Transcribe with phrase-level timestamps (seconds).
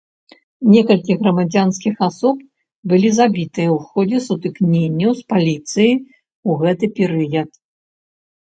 [0.73, 2.39] Некалькі грамадзянскіх асоб
[2.95, 7.49] былі забітыя ў ходзе сутыкненняў з паліцыяй у гэты перыяд.